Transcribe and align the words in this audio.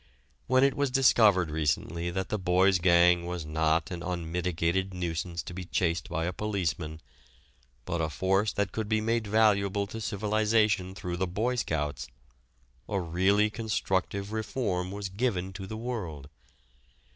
When 0.47 0.63
it 0.63 0.75
was 0.75 0.89
discovered 0.89 1.51
recently 1.51 2.09
that 2.09 2.29
the 2.29 2.39
boys' 2.39 2.79
gang 2.79 3.27
was 3.27 3.45
not 3.45 3.91
an 3.91 4.01
unmitigated 4.01 4.95
nuisance 4.95 5.43
to 5.43 5.53
be 5.53 5.63
chased 5.63 6.09
by 6.09 6.25
a 6.25 6.33
policeman, 6.33 7.01
but 7.85 8.01
a 8.01 8.09
force 8.09 8.51
that 8.53 8.71
could 8.71 8.89
be 8.89 8.99
made 8.99 9.27
valuable 9.27 9.85
to 9.85 10.01
civilization 10.01 10.95
through 10.95 11.17
the 11.17 11.27
Boy 11.27 11.53
Scouts, 11.53 12.07
a 12.89 12.99
really 12.99 13.51
constructive 13.51 14.31
reform 14.31 14.89
was 14.89 15.07
given 15.07 15.53
to 15.53 15.67
the 15.67 15.77
world. 15.77 16.29